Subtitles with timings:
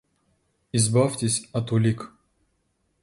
[0.77, 1.99] Избавьтесь от улик.